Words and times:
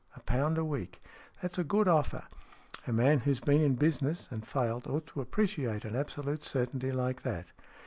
A 0.15 0.19
pound 0.21 0.57
a 0.57 0.65
week. 0.65 0.99
That's 1.43 1.59
a 1.59 1.63
good 1.63 1.87
offer. 1.87 2.23
A 2.87 2.91
man 2.91 3.19
who's 3.19 3.39
been 3.39 3.61
in 3.61 3.75
business, 3.75 4.27
and 4.31 4.47
failed, 4.47 4.87
ought 4.87 5.05
to 5.09 5.21
appreciate 5.21 5.85
an 5.85 5.95
absolute 5.95 6.43
certainty 6.43 6.89
like 6.89 7.21
that." 7.21 7.51